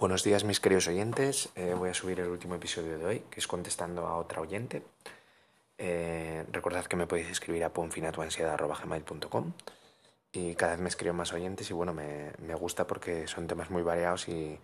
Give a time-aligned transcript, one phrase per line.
[0.00, 3.38] Buenos días mis queridos oyentes, eh, voy a subir el último episodio de hoy, que
[3.38, 4.82] es contestando a otra oyente.
[5.76, 9.52] Eh, recordad que me podéis escribir a ponfinatuansiedad.gmail.com
[10.32, 13.68] y cada vez me escribo más oyentes y bueno, me, me gusta porque son temas
[13.68, 14.58] muy variados y,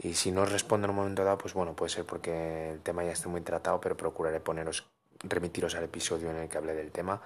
[0.00, 2.80] y, si no os respondo en un momento dado, pues bueno, puede ser porque el
[2.80, 4.86] tema ya esté muy tratado, pero procuraré poneros,
[5.20, 7.22] remitiros al episodio en el que hablé del tema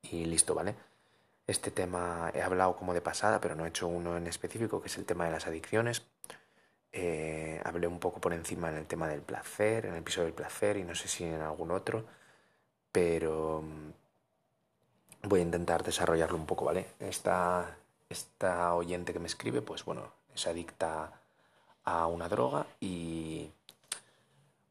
[0.00, 0.74] y listo, ¿vale?
[1.46, 4.88] Este tema he hablado como de pasada, pero no he hecho uno en específico, que
[4.88, 6.06] es el tema de las adicciones.
[6.92, 10.34] Eh, hablé un poco por encima en el tema del placer, en el episodio del
[10.34, 12.04] placer y no sé si en algún otro,
[12.92, 16.86] pero mm, voy a intentar desarrollarlo un poco, ¿vale?
[17.00, 17.76] Esta,
[18.08, 21.12] esta oyente que me escribe, pues bueno, es adicta
[21.84, 23.50] a una droga y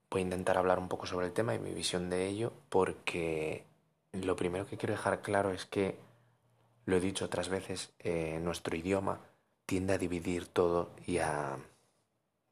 [0.10, 3.64] voy a intentar hablar un poco sobre el tema y mi visión de ello porque
[4.14, 5.98] lo primero que quiero dejar claro es que,
[6.86, 9.20] lo he dicho otras veces, eh, nuestro idioma
[9.66, 11.58] tiende a dividir todo y a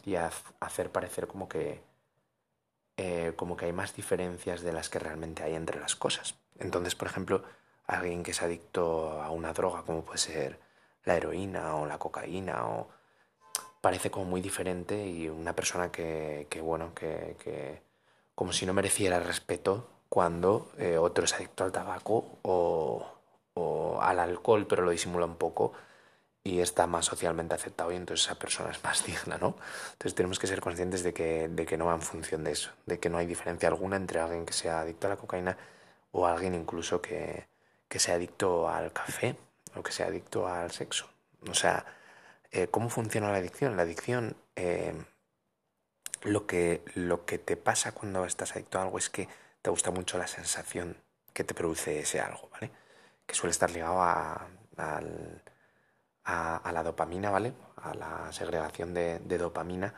[0.06, 1.82] y a hacer parecer como que,
[2.98, 6.36] eh, como que hay más diferencias de las que realmente hay entre las cosas.
[6.60, 7.44] Entonces, por ejemplo,
[7.88, 10.60] alguien que es adicto a una droga, como puede ser
[11.06, 12.88] la heroína o la cocaína, o
[13.82, 17.82] parece como muy diferente y una persona que, bueno, que, que,
[18.36, 23.06] como si no mereciera respeto cuando eh, otro es adicto al tabaco o,
[23.56, 25.74] o al alcohol, pero lo disimula un poco
[26.44, 29.56] y está más socialmente aceptado y entonces esa persona es más digna, ¿no?
[29.94, 32.72] Entonces tenemos que ser conscientes de que, de que no va en función de eso,
[32.86, 35.58] de que no hay diferencia alguna entre alguien que sea adicto a la cocaína
[36.12, 37.48] o alguien incluso que,
[37.88, 39.38] que sea adicto al café
[39.76, 41.10] o que sea adicto al sexo.
[41.50, 41.86] O sea,
[42.52, 43.78] eh, ¿cómo funciona la adicción?
[43.78, 44.94] La adicción, eh,
[46.24, 49.28] lo, que, lo que te pasa cuando estás adicto a algo es que
[49.62, 50.98] te gusta mucho la sensación
[51.34, 52.72] que te produce ese algo, ¿vale?
[53.26, 54.48] Que suele estar ligado a,
[54.78, 55.42] al
[56.26, 57.54] a, la dopamina, ¿vale?
[57.78, 59.94] A la segregación de, dopamina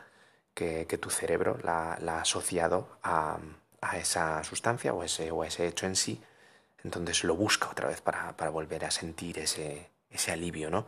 [0.54, 3.38] que, tu cerebro la, ha asociado a,
[3.94, 6.20] esa sustancia o ese, o ese hecho en sí.
[6.82, 10.86] Entonces lo busca otra vez para, volver a sentir ese, ese alivio, ¿no?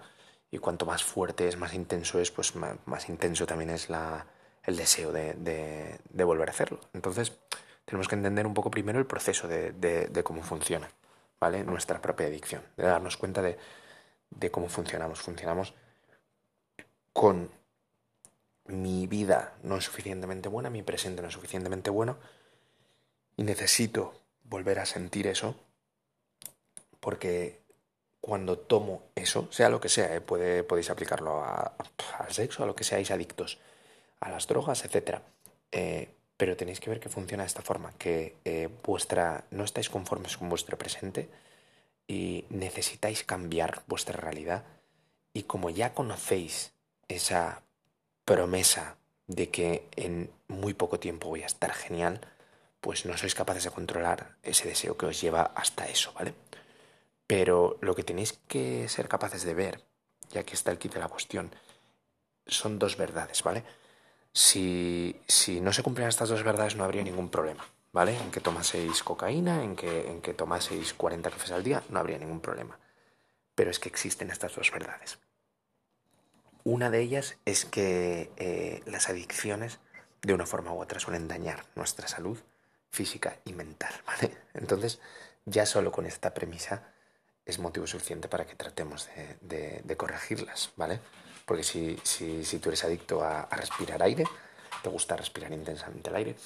[0.50, 4.26] Y cuanto más fuerte es, más intenso es, pues más, intenso también es la,
[4.64, 6.80] el deseo de, de, volver a hacerlo.
[6.94, 7.32] Entonces,
[7.84, 10.88] tenemos que entender un poco primero el proceso de, de, cómo funciona,
[11.38, 11.64] ¿vale?
[11.64, 13.58] Nuestra propia adicción, de darnos cuenta de,
[14.30, 15.20] de cómo funcionamos.
[15.20, 15.74] Funcionamos
[17.12, 17.50] con
[18.66, 22.18] mi vida no es suficientemente buena, mi presente no es suficientemente bueno
[23.36, 25.54] y necesito volver a sentir eso
[27.00, 27.60] porque
[28.20, 30.20] cuando tomo eso, sea lo que sea, ¿eh?
[30.20, 31.74] Puede, podéis aplicarlo a,
[32.18, 33.58] al sexo, a lo que seáis adictos,
[34.20, 35.20] a las drogas, etc.
[35.72, 39.88] Eh, pero tenéis que ver que funciona de esta forma, que eh, vuestra, no estáis
[39.88, 41.28] conformes con vuestro presente,
[42.08, 44.64] y necesitáis cambiar vuestra realidad
[45.32, 46.72] y como ya conocéis
[47.06, 47.62] esa
[48.24, 48.96] promesa
[49.28, 52.20] de que en muy poco tiempo voy a estar genial,
[52.80, 56.34] pues no sois capaces de controlar ese deseo que os lleva hasta eso, ¿vale?
[57.26, 59.84] Pero lo que tenéis que ser capaces de ver,
[60.30, 61.54] ya que está el kit de la cuestión,
[62.46, 63.64] son dos verdades, ¿vale?
[64.32, 67.66] Si, si no se cumplieran estas dos verdades no habría ningún problema.
[67.92, 68.16] ¿Vale?
[68.16, 72.18] En que tomaseis cocaína, en que, en que tomaseis 40 cafés al día, no habría
[72.18, 72.78] ningún problema.
[73.54, 75.18] Pero es que existen estas dos verdades.
[76.64, 79.78] Una de ellas es que eh, las adicciones,
[80.22, 82.38] de una forma u otra, suelen dañar nuestra salud
[82.90, 84.36] física y mental, ¿vale?
[84.54, 85.00] Entonces,
[85.44, 86.92] ya solo con esta premisa
[87.46, 89.08] es motivo suficiente para que tratemos
[89.40, 91.00] de, corregirlas, ¿vale?
[91.46, 94.24] Porque si, si, si, tú eres adicto a, a respirar aire,
[94.82, 96.36] te gusta respirar intensamente el aire,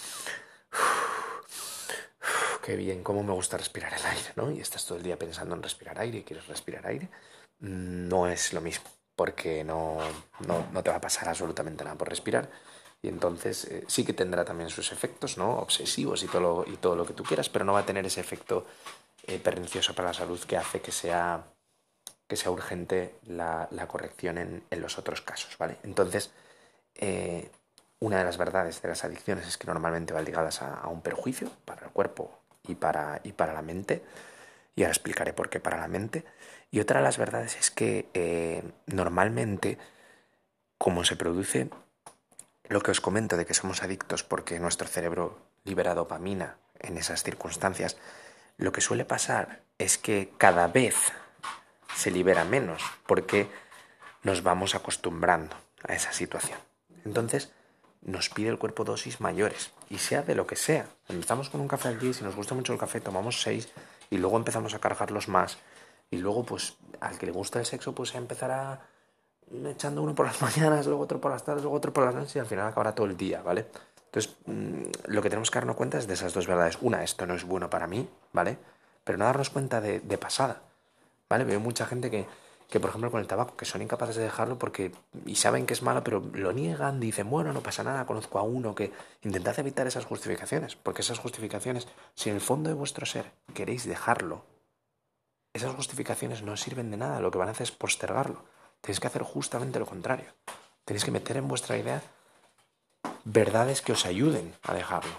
[2.63, 4.51] qué bien, cómo me gusta respirar el aire, ¿no?
[4.51, 7.09] Y estás todo el día pensando en respirar aire y quieres respirar aire,
[7.61, 8.85] no es lo mismo,
[9.17, 9.99] porque no,
[10.47, 12.49] no, te va a pasar absolutamente nada por respirar.
[13.03, 15.59] Y entonces eh, sí que tendrá también sus efectos, ¿no?
[15.59, 18.07] Obsesivos y todo lo, y todo lo que tú quieras, pero no va a tener
[18.07, 18.65] ese efecto
[19.27, 21.45] eh, pernicioso para la salud que hace que sea,
[22.29, 25.79] que sea urgente la, corrección en, los otros casos, ¿vale?
[25.83, 26.31] Entonces,
[26.95, 27.51] eh,
[28.01, 31.51] una de las verdades de las adicciones es que normalmente van ligadas a, un perjuicio
[31.65, 34.03] para el cuerpo y para, y para la mente.
[34.75, 36.25] Y ahora explicaré por qué para la mente.
[36.71, 39.79] Y otra de las verdades es que eh, normalmente,
[40.79, 41.69] como se produce
[42.69, 47.23] lo que os comento de que somos adictos porque nuestro cerebro libera dopamina en esas
[47.23, 47.97] circunstancias,
[48.57, 50.97] lo que suele pasar es que cada vez
[51.95, 53.49] se libera menos porque
[54.23, 55.57] nos vamos acostumbrando
[55.87, 56.59] a esa situación.
[57.05, 57.53] Entonces,
[58.03, 60.87] nos pide el cuerpo dosis mayores, y sea de lo que sea.
[61.09, 63.69] Empezamos con un café al día si nos gusta mucho el café tomamos seis
[64.11, 65.59] y luego empezamos a cargarlos más.
[66.11, 68.83] Y luego, pues, al que le gusta el sexo, pues empezará
[69.67, 72.37] echando uno por las mañanas, luego otro por las tardes, luego otro por las noches
[72.37, 73.67] y al final acabará todo el día, ¿vale?
[74.07, 76.79] Entonces, mm, lo que tenemos que darnos cuenta es de esas dos verdades.
[76.83, 78.59] Una, esto no es bueno para mí, ¿vale?
[79.05, 80.63] Pero no darnos cuenta de, de pasada,
[81.29, 81.45] ¿vale?
[81.45, 82.27] Veo mucha gente que,
[82.73, 84.93] que, por ejemplo, con el tabaco, que son incapaces de dejarlo porque
[85.27, 88.43] y saben que es malo, pero lo niegan, dicen, bueno, no pasa nada, conozco a
[88.43, 88.91] uno que
[89.21, 93.85] intentad evitar esas justificaciones, porque esas justificaciones, si en el fondo de vuestro ser queréis
[93.85, 94.47] dejarlo,
[95.53, 98.43] esas justificaciones no sirven de nada, lo que van a hacer es postergarlo.
[98.81, 100.33] Tenéis que hacer justamente lo contrario.
[100.87, 102.03] Tenéis que meter en vuestra idea
[103.25, 105.13] verdades que os ayuden a dejarlo.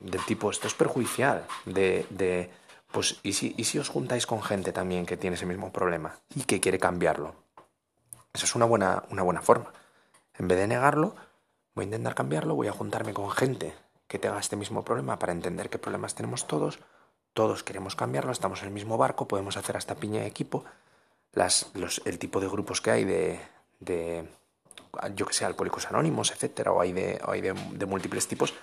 [0.00, 2.50] Del tipo, esto es perjudicial, de, de
[2.92, 6.16] pues, ¿y si, ¿y si os juntáis con gente también que tiene ese mismo problema
[6.34, 7.34] y que quiere cambiarlo?
[8.32, 9.72] Esa es una buena, una buena forma.
[10.38, 11.14] En vez de negarlo,
[11.74, 13.74] voy a intentar cambiarlo, voy a juntarme con gente
[14.06, 16.78] que tenga este mismo problema para entender qué problemas tenemos todos,
[17.34, 20.64] todos queremos cambiarlo, estamos en el mismo barco, podemos hacer hasta piña de equipo,
[21.32, 23.40] las, los, el tipo de grupos que hay de,
[23.80, 24.28] de
[25.14, 28.54] yo que sé, alcohólicos anónimos, etcétera, o hay de, o hay de, de múltiples tipos,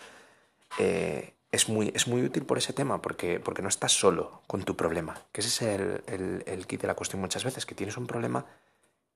[0.80, 4.64] eh, es muy, es muy útil por ese tema, porque, porque no estás solo con
[4.64, 5.22] tu problema.
[5.32, 8.08] Que ese es el, el, el kit de la cuestión muchas veces, que tienes un
[8.08, 8.46] problema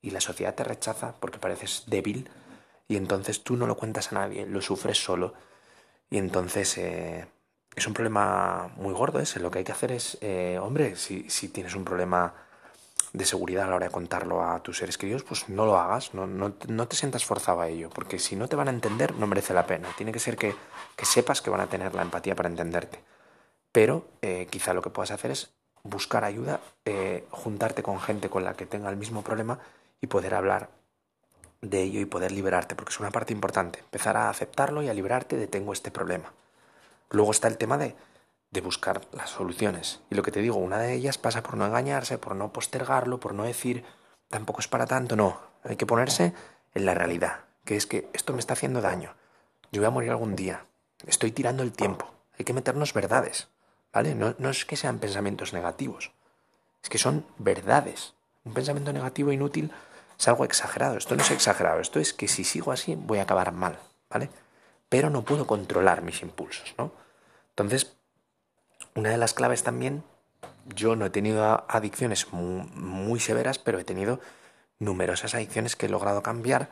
[0.01, 2.29] y la sociedad te rechaza porque pareces débil
[2.87, 5.33] y entonces tú no lo cuentas a nadie, lo sufres solo
[6.09, 7.27] y entonces eh,
[7.75, 9.39] es un problema muy gordo ese.
[9.39, 12.33] Lo que hay que hacer es, eh, hombre, si, si tienes un problema
[13.13, 16.13] de seguridad a la hora de contarlo a tus seres queridos, pues no lo hagas,
[16.13, 19.15] no, no, no, te sientas forzado a ello, porque si no te van a entender,
[19.15, 19.89] no merece la pena.
[19.97, 20.55] Tiene que ser que,
[20.95, 22.99] que sepas que van a tener la empatía para entenderte.
[23.71, 25.51] Pero eh, quizá lo que puedas hacer es
[25.83, 29.59] buscar ayuda, eh, juntarte con gente con la que tenga el mismo problema
[30.01, 30.69] y poder hablar
[31.61, 33.79] de ello y poder liberarte, porque es una parte importante.
[33.79, 36.31] Empezar a aceptarlo y a liberarte de tengo este problema.
[37.09, 37.95] Luego está el tema de
[38.51, 40.01] de buscar las soluciones.
[40.09, 43.19] Y lo que te digo, una de ellas pasa por no engañarse, por no postergarlo,
[43.19, 43.83] por no decir
[44.27, 45.39] tampoco es para tanto, no.
[45.63, 46.33] Hay que ponerse
[46.73, 49.15] en la realidad, que es que esto me está haciendo daño.
[49.71, 50.65] Yo voy a morir algún día.
[51.05, 52.11] Estoy tirando el tiempo.
[52.37, 53.49] Hay que meternos verdades,
[53.93, 54.15] ¿vale?
[54.15, 56.11] No, no es que sean pensamientos negativos,
[56.81, 58.13] es que son verdades.
[58.45, 59.71] Un pensamiento negativo inútil
[60.17, 60.97] es algo exagerado.
[60.97, 63.79] Esto no es exagerado, esto es que si sigo así voy a acabar mal,
[64.09, 64.29] ¿vale?
[64.87, 66.91] Pero no puedo controlar mis impulsos, ¿no?
[67.49, 67.97] Entonces,
[68.99, 70.03] una de las claves también,
[70.75, 74.19] yo no he tenido adicciones muy, severas, pero he tenido
[74.77, 76.69] numerosas adicciones que he logrado cambiar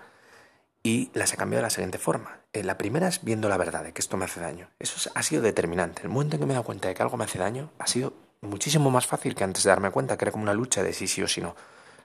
[0.84, 2.42] y las he cambiado de la siguiente forma.
[2.54, 4.70] Eh, la primera es viendo la verdad de que esto me hace daño.
[4.80, 6.04] Eso ha sido determinante.
[6.04, 7.88] El momento en que me he dado cuenta de que algo me hace daño ha
[7.88, 10.94] sido muchísimo más fácil que antes de darme cuenta, que era como una lucha de
[10.94, 11.56] sí sí o sí no.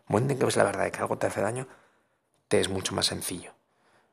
[0.09, 1.69] El momento en que ves la verdad de que algo te hace daño,
[2.49, 3.53] te es mucho más sencillo.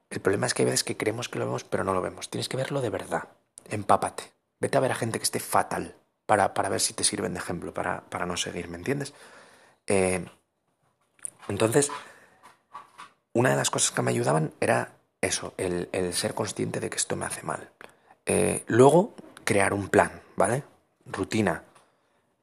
[0.10, 2.30] El problema es que hay veces que creemos que lo vemos, pero no lo vemos.
[2.30, 3.30] Tienes que verlo de verdad.
[3.70, 4.24] Empápate.
[4.60, 5.96] Vete a ver a gente que esté fatal
[6.30, 9.16] para, para ver si te sirven de ejemplo, para, para no seguir, ¿me entiendes?
[9.88, 10.24] Eh,
[11.48, 11.92] entonces,
[13.34, 14.92] una de las cosas que me ayudaban era
[15.22, 17.72] eso, el, el ser consciente de que esto me hace mal.
[18.28, 20.62] Eh, luego, crear un plan, ¿vale?
[21.08, 21.64] Rutina.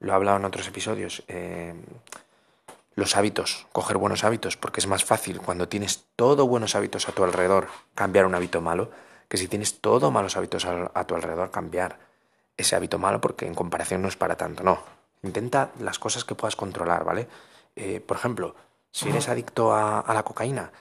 [0.00, 1.22] Lo he hablado en otros episodios.
[1.28, 1.72] Eh,
[2.96, 7.12] los hábitos, coger buenos hábitos, porque es más fácil cuando tienes todo buenos hábitos a
[7.12, 8.90] tu alrededor cambiar un hábito malo
[9.28, 12.00] que si tienes todo malos hábitos a, a tu alrededor cambiar
[12.56, 14.80] ese hábito malo porque en comparación no es para tanto, no.
[15.22, 17.28] Intenta las cosas que puedas controlar, ¿vale?
[17.74, 18.54] Eh, por ejemplo,
[18.90, 20.72] si eres adicto a, a la cocaína,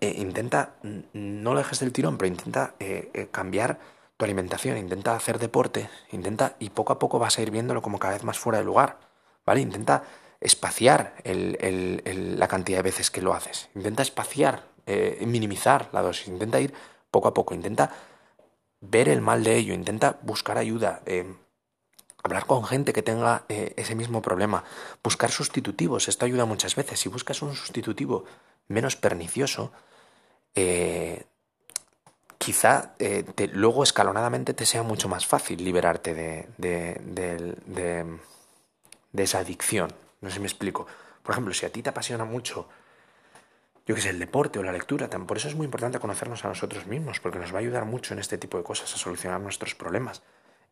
[0.00, 0.76] eh, intenta,
[1.12, 3.78] no lo dejes del tirón, pero intenta eh, cambiar
[4.16, 7.98] tu alimentación, intenta hacer deporte, intenta y poco a poco vas a ir viéndolo como
[7.98, 8.98] cada vez más fuera de lugar,
[9.44, 9.60] ¿vale?
[9.60, 10.04] Intenta
[10.40, 14.64] espaciar el, el, el, la cantidad de veces que lo haces, intenta espaciar,
[15.20, 16.74] minimizar la dosis, intenta ir
[17.12, 17.90] poco a poco, intenta
[18.82, 21.24] ver el mal de ello, intenta buscar ayuda, eh,
[22.22, 24.64] hablar con gente que tenga eh, ese mismo problema,
[25.02, 27.00] buscar sustitutivos, esto ayuda muchas veces.
[27.00, 28.24] Si buscas un sustitutivo
[28.68, 29.72] menos pernicioso,
[30.54, 31.24] eh,
[32.38, 38.18] quizá te, luego escalonadamente te sea mucho más fácil liberarte de, de, de, de,
[39.12, 39.94] de esa adicción.
[40.20, 40.86] No sé si me explico.
[41.22, 42.68] Por ejemplo, si a ti te apasiona mucho
[43.86, 45.08] yo que sé, el deporte o la lectura.
[45.08, 48.14] Por eso es muy importante conocernos a nosotros mismos, porque nos va a ayudar mucho
[48.14, 50.22] en este tipo de cosas a solucionar nuestros problemas.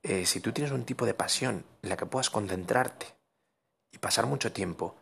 [0.02, 3.06] Eh, si tú tienes un tipo de pasión en la que puedas concentrarte
[3.92, 4.96] y pasar mucho tiempo,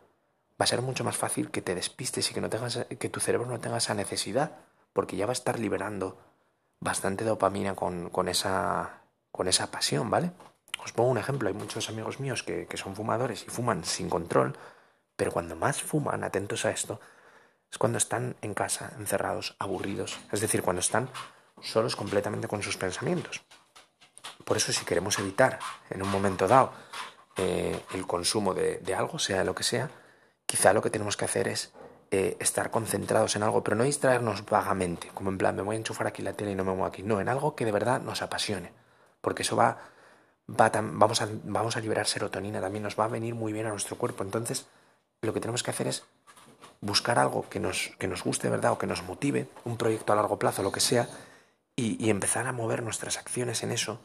[0.59, 3.19] va a ser mucho más fácil que te despistes y que, no tengas, que tu
[3.19, 4.57] cerebro no tenga esa necesidad,
[4.91, 6.17] porque ya va a estar liberando
[6.79, 10.31] bastante dopamina con, con, esa, con esa pasión, ¿vale?
[10.83, 14.09] Os pongo un ejemplo, hay muchos amigos míos que, que son fumadores y fuman sin
[14.09, 14.57] control,
[15.15, 16.99] pero cuando más fuman, atentos a esto,
[17.71, 21.09] es cuando están en casa, encerrados, aburridos, es decir, cuando están
[21.61, 23.41] solos completamente con sus pensamientos.
[24.45, 25.59] Por eso si queremos evitar
[25.89, 26.71] en un momento dado
[27.37, 29.89] eh, el consumo de, de, algo, sea lo que sea,
[30.45, 31.71] quizá lo que tenemos que hacer es
[32.11, 35.77] eh, estar concentrados en algo, pero no distraernos vagamente, como en plan, me voy a
[35.77, 37.03] enchufar aquí la tele y no me muevo aquí.
[37.03, 38.73] No, en algo que de verdad nos apasione,
[39.21, 39.77] porque eso va,
[40.49, 43.69] va vamos, a, vamos a liberar serotonina también, nos va a venir muy bien a
[43.69, 44.23] nuestro cuerpo.
[44.23, 44.65] Entonces,
[45.21, 46.03] lo que tenemos que hacer es
[46.81, 48.71] buscar algo que nos, que nos guste, ¿verdad?
[48.71, 51.07] O que nos motive, un proyecto a largo plazo, lo que sea,
[51.75, 54.01] y, empezar a mover nuestras acciones en eso.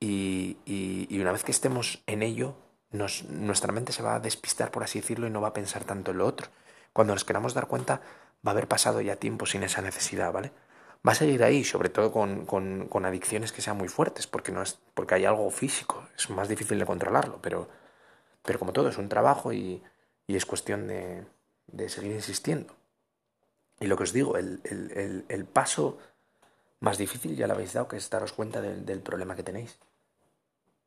[0.00, 2.54] Y, y, una vez que estemos en ello,
[2.92, 5.84] nos, nuestra mente se va a despistar, por así decirlo, y no va a pensar
[5.84, 6.48] tanto en lo otro.
[6.92, 8.00] Cuando nos queramos dar cuenta,
[8.46, 10.52] va a haber pasado ya tiempo sin esa necesidad, ¿vale?
[11.06, 14.52] Va a seguir ahí, sobre todo con, con, con adicciones que sean muy fuertes, porque,
[14.52, 17.68] no es, porque hay algo físico, es más difícil de controlarlo, pero,
[18.42, 19.82] pero como todo, es un trabajo y,
[20.26, 21.24] y es cuestión de,
[21.66, 22.74] de, seguir insistiendo.
[23.80, 25.98] Y lo que os digo, el, el, el, paso
[26.80, 29.78] más difícil ya lo habéis dado, que es daros cuenta del, problema que tenéis.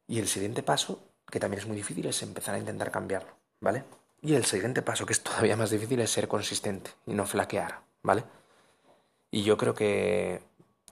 [0.08, 3.84] Y el siguiente paso, que también es muy difícil, es empezar a intentar cambiarlo, ¿vale?
[4.22, 7.82] Y el siguiente paso, que es todavía más difícil, es ser consistente y no flaquear,
[8.02, 8.24] ¿vale?
[9.32, 10.42] Y yo creo que,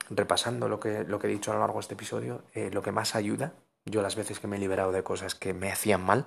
[0.09, 2.81] repasando lo que, lo que he dicho a lo largo de este episodio, eh, lo
[2.81, 3.53] que más ayuda,
[3.85, 6.25] yo las veces que me he liberado de cosas que me hacían mal,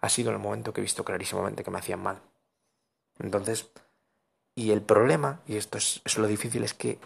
[0.00, 2.20] ha sido el momento que he visto clarísimamente que me hacían mal.
[3.18, 3.68] Entonces,
[4.54, 6.98] y el problema, y esto es, es lo difícil, es que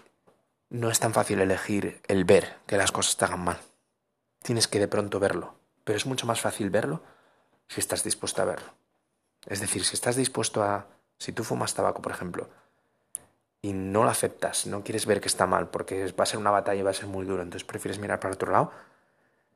[0.69, 3.59] no es tan fácil elegir el ver que las cosas te hagan mal.
[4.43, 7.03] Tienes que de pronto verlo, pero es mucho más fácil verlo
[7.69, 8.73] si estás dispuesto a verlo.
[9.47, 10.87] Es decir, si estás dispuesto a...
[11.19, 12.49] Si tú fumas tabaco, por ejemplo,
[13.63, 16.51] y no lo aceptas, no quieres ver que está mal, porque va a ser una
[16.51, 18.73] batalla y va a ser muy duro, entonces prefieres mirar para otro lado,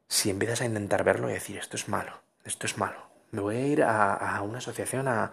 [0.08, 2.98] si empiezas a intentar verlo y decir, esto es malo, esto es malo,
[3.30, 5.32] me voy a ir a, una asociación a,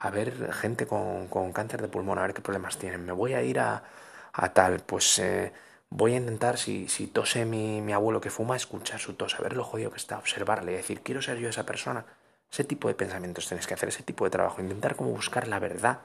[0.00, 3.34] a, ver gente con, con, cáncer de pulmón, a ver qué problemas tienen, me voy
[3.34, 3.84] a ir a,
[4.32, 5.52] a tal, pues eh,
[5.90, 9.42] voy a intentar, si, si tose mi, mi abuelo que fuma, escuchar su tos, a
[9.42, 12.04] ver lo jodido que está, observarle decir, quiero ser yo esa persona
[12.50, 15.60] ese tipo de pensamientos tenéis que hacer, ese tipo de trabajo, intentar como buscar la
[15.60, 16.00] verdad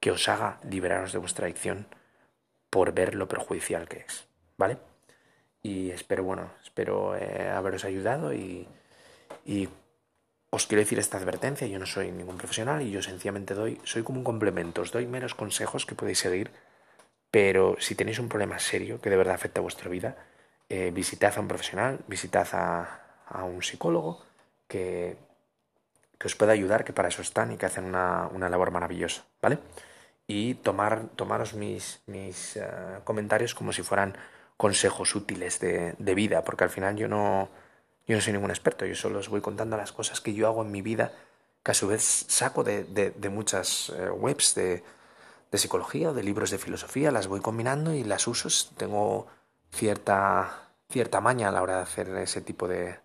[0.00, 1.86] que os haga liberaros de vuestra adicción
[2.68, 4.78] por ver lo perjudicial que es, ¿vale?
[5.62, 8.66] Y espero, bueno, espero eh, haberos ayudado y
[10.54, 14.02] os quiero decir esta advertencia, yo no soy ningún profesional y yo sencillamente doy, soy
[14.02, 16.50] como un complemento, os doy meros consejos que podéis seguir,
[17.30, 20.16] pero si tenéis un problema serio que de verdad afecta a vuestra vida,
[20.68, 24.22] eh, visitad a un profesional, visitad a, un psicólogo,
[24.68, 25.16] que,
[26.24, 29.58] os pueda ayudar, que para eso están y que hacen una, labor maravillosa, ¿vale?
[30.26, 32.66] Y tomar, tomaros mis, mis eh,
[33.04, 34.16] comentarios como si fueran
[34.56, 37.50] consejos útiles de, vida, porque al final yo no,
[38.06, 40.62] yo no soy ningún experto, yo solo os voy contando las cosas que yo hago
[40.62, 41.12] en mi vida,
[41.62, 44.82] que a su vez saco de, de, muchas eh, webs de,
[45.50, 48.48] de psicología o de libros de filosofía, las voy combinando y las uso.
[48.76, 49.26] Tengo
[49.72, 52.98] cierta, cierta maña a la hora de hacer ese tipo de,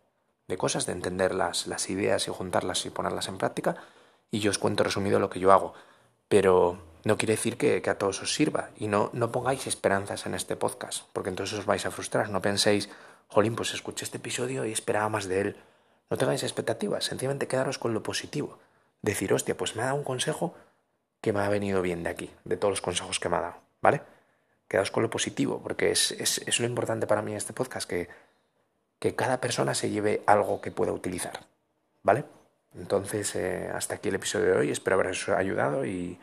[0.49, 3.77] de cosas, de entender las, las ideas y juntarlas y ponerlas en práctica.
[4.31, 5.73] Y yo os cuento resumido lo que yo hago.
[6.27, 8.71] Pero no quiere decir que, a todos os sirva.
[8.77, 12.29] Y no, no pongáis esperanzas en este podcast, porque entonces os vais a frustrar.
[12.29, 12.89] No penséis,
[13.29, 15.55] jolín, pues escuché este episodio y esperaba más de él.
[16.09, 18.59] No tengáis expectativas, sencillamente quedaros con lo positivo.
[19.01, 20.53] Decir, hostia, pues me ha dado un consejo
[21.21, 23.55] que me ha venido bien de aquí, de todos los consejos que me ha dado,
[23.81, 24.01] ¿vale?
[24.67, 28.09] Quedaos con lo positivo, porque es, es, lo importante para mí en este podcast, que
[28.99, 31.39] que cada persona se lleve algo que pueda utilizar.
[32.03, 32.25] ¿Vale?
[32.75, 34.71] Entonces, eh, hasta aquí el episodio de hoy.
[34.71, 36.19] Espero haberos ayudado y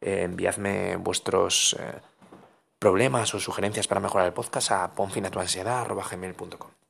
[0.00, 2.00] eh, enviadme vuestros eh,
[2.82, 6.81] problemas o sugerencias para mejorar el podcast a ponfinatuansiedad.gmail.com.